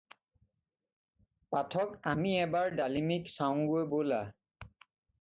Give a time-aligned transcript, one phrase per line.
[1.57, 4.27] পাঠক, আমি এবাৰ ডালিমীক চাওঁগৈ ব'লা।